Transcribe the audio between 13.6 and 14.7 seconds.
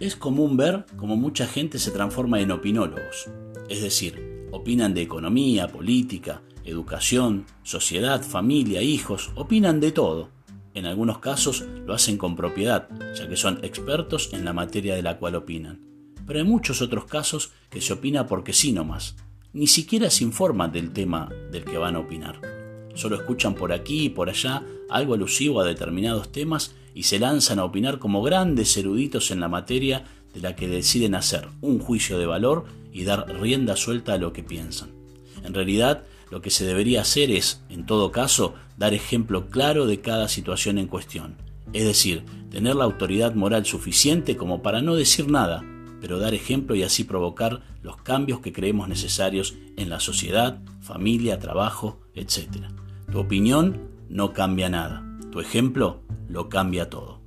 expertos en la